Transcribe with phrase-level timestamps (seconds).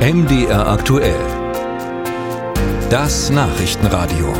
[0.00, 1.20] MDR aktuell.
[2.88, 4.32] Das Nachrichtenradio.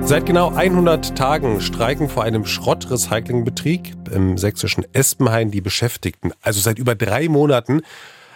[0.00, 6.32] Seit genau 100 Tagen streiken vor einem Schrottrecyclingbetrieb im sächsischen Espenhain die Beschäftigten.
[6.40, 7.82] Also seit über drei Monaten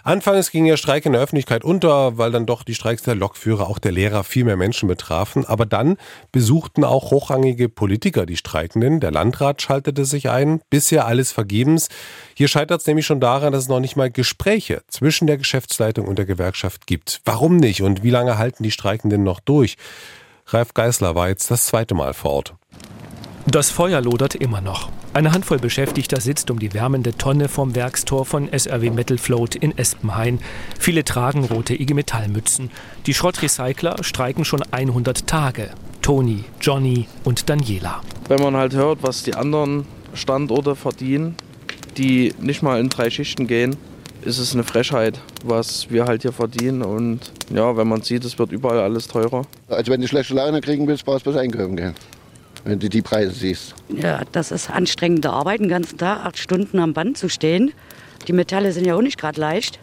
[0.02, 3.68] Anfangs ging der Streik in der Öffentlichkeit unter, weil dann doch die Streiks der Lokführer,
[3.68, 5.44] auch der Lehrer viel mehr Menschen betrafen.
[5.44, 5.96] Aber dann
[6.32, 9.00] besuchten auch hochrangige Politiker die Streikenden.
[9.00, 10.60] Der Landrat schaltete sich ein.
[10.70, 11.88] Bisher alles vergebens.
[12.34, 16.06] Hier scheitert es nämlich schon daran, dass es noch nicht mal Gespräche zwischen der Geschäftsleitung
[16.06, 17.20] und der Gewerkschaft gibt.
[17.24, 19.76] Warum nicht und wie lange halten die Streikenden noch durch?
[20.46, 22.54] Ralf Geißler war jetzt das zweite Mal vor Ort.
[23.46, 24.90] Das Feuer lodert immer noch.
[25.12, 29.76] Eine Handvoll Beschäftigter sitzt um die wärmende Tonne vom Werkstor von SRW Metal Float in
[29.76, 30.38] Espenhain.
[30.78, 32.70] Viele tragen rote IG Metallmützen.
[33.06, 35.70] Die Schrottrecycler streiken schon 100 Tage.
[36.00, 38.02] Toni, Johnny und Daniela.
[38.28, 39.84] Wenn man halt hört, was die anderen
[40.14, 41.34] Standorte verdienen,
[41.96, 43.76] die nicht mal in drei Schichten gehen,
[44.22, 46.82] ist es eine Frechheit, was wir halt hier verdienen.
[46.82, 49.42] Und ja, wenn man sieht, es wird überall alles teurer.
[49.66, 51.94] Also wenn du schlechte Laune kriegen willst, brauchst du was einkaufen gehen
[52.64, 53.74] wenn du die Preise siehst.
[53.88, 57.72] Ja, das ist anstrengende Arbeit, den ganzen Tag acht Stunden am Band zu stehen.
[58.28, 59.78] Die Metalle sind ja auch nicht gerade leicht.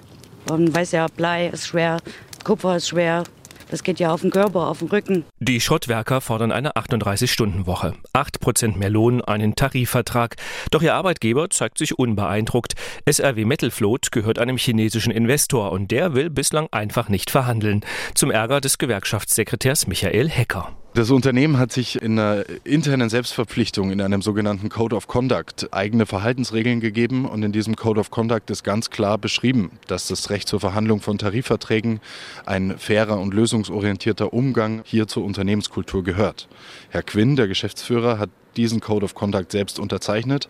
[0.49, 1.97] Man weiß ja, Blei ist schwer,
[2.43, 3.23] Kupfer ist schwer,
[3.69, 5.25] das geht ja auf den Körper, auf den Rücken.
[5.39, 7.95] Die Schrottwerker fordern eine 38-Stunden-Woche.
[8.13, 10.35] 8% mehr Lohn, einen Tarifvertrag.
[10.71, 12.75] Doch ihr Arbeitgeber zeigt sich unbeeindruckt.
[13.05, 17.83] SRW Metalfloat gehört einem chinesischen Investor und der will bislang einfach nicht verhandeln.
[18.15, 20.71] Zum Ärger des Gewerkschaftssekretärs Michael Hecker.
[20.97, 26.07] Das Unternehmen hat sich in einer internen Selbstverpflichtung, in einem sogenannten Code of Conduct, eigene
[26.07, 27.27] Verhaltensregeln gegeben.
[27.27, 30.99] Und in diesem Code of Conduct ist ganz klar beschrieben, dass das Recht zur Verhandlung
[30.99, 31.99] von Tarifverträgen,
[32.47, 36.47] ein fairer und lösungsorientierter Umgang hier zur Unternehmenskultur gehört.
[36.89, 40.49] Herr Quinn, der Geschäftsführer, hat diesen Code of Conduct selbst unterzeichnet.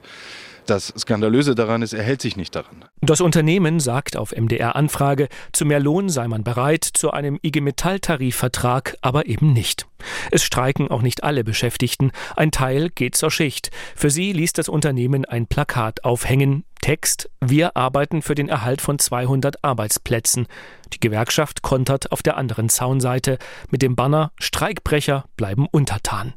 [0.67, 2.83] Das Skandalöse daran ist, er hält sich nicht daran.
[2.99, 8.97] Das Unternehmen sagt auf MDR-Anfrage, zu mehr Lohn sei man bereit, zu einem IG Metall-Tarifvertrag
[9.01, 9.87] aber eben nicht.
[10.29, 12.11] Es streiken auch nicht alle Beschäftigten.
[12.35, 13.71] Ein Teil geht zur Schicht.
[13.95, 16.65] Für sie ließ das Unternehmen ein Plakat aufhängen.
[16.81, 20.47] Text: Wir arbeiten für den Erhalt von 200 Arbeitsplätzen.
[20.93, 23.37] Die Gewerkschaft kontert auf der anderen Zaunseite
[23.69, 26.33] mit dem Banner Streikbrecher bleiben untertan.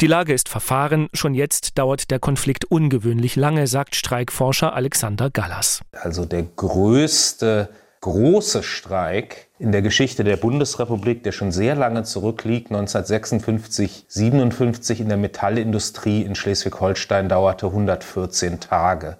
[0.00, 1.08] Die Lage ist verfahren.
[1.12, 5.80] Schon jetzt dauert der Konflikt ungewöhnlich lange, sagt Streikforscher Alexander Gallas.
[5.92, 7.68] Also der größte
[8.02, 15.08] große Streik in der Geschichte der Bundesrepublik, der schon sehr lange zurückliegt, 1956, 57 in
[15.08, 19.18] der Metallindustrie in Schleswig-Holstein dauerte 114 Tage.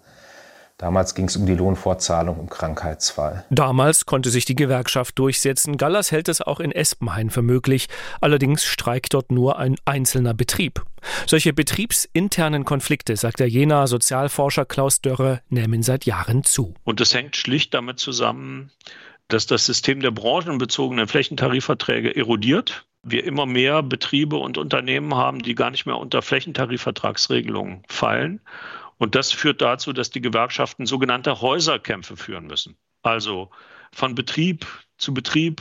[0.82, 3.44] Damals ging es um die Lohnfortzahlung im Krankheitsfall.
[3.50, 5.76] Damals konnte sich die Gewerkschaft durchsetzen.
[5.76, 7.86] Gallas hält es auch in Espenhain für möglich.
[8.20, 10.82] Allerdings streikt dort nur ein einzelner Betrieb.
[11.24, 16.74] Solche betriebsinternen Konflikte, sagt der Jena Sozialforscher Klaus Dörre, nehmen seit Jahren zu.
[16.82, 18.72] Und das hängt schlicht damit zusammen,
[19.28, 22.86] dass das System der branchenbezogenen Flächentarifverträge erodiert.
[23.04, 28.40] Wir immer mehr Betriebe und Unternehmen haben, die gar nicht mehr unter Flächentarifvertragsregelungen fallen
[29.02, 32.76] und das führt dazu, dass die Gewerkschaften sogenannte Häuserkämpfe führen müssen.
[33.02, 33.50] Also
[33.90, 34.64] von Betrieb
[34.96, 35.60] zu Betrieb,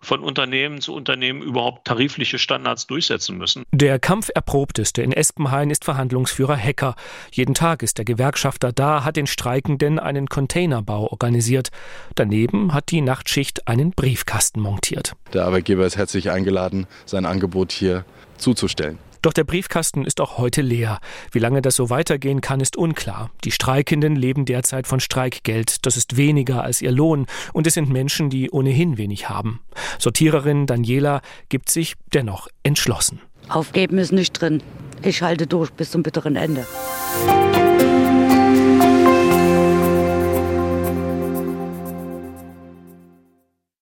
[0.00, 3.62] von Unternehmen zu Unternehmen überhaupt tarifliche Standards durchsetzen müssen.
[3.70, 6.96] Der Kampferprobteste in Espenhain ist Verhandlungsführer Hecker.
[7.30, 11.68] Jeden Tag ist der Gewerkschafter da, hat den Streikenden einen Containerbau organisiert.
[12.16, 15.12] Daneben hat die Nachtschicht einen Briefkasten montiert.
[15.32, 18.04] Der Arbeitgeber ist herzlich eingeladen, sein Angebot hier
[18.38, 18.98] zuzustellen.
[19.22, 20.98] Doch der Briefkasten ist auch heute leer.
[21.30, 23.30] Wie lange das so weitergehen kann, ist unklar.
[23.44, 25.86] Die Streikenden leben derzeit von Streikgeld.
[25.86, 27.26] Das ist weniger als ihr Lohn.
[27.52, 29.60] Und es sind Menschen, die ohnehin wenig haben.
[29.98, 33.20] Sortiererin Daniela gibt sich dennoch entschlossen.
[33.48, 34.62] Aufgeben ist nicht drin.
[35.02, 36.66] Ich halte durch bis zum bitteren Ende.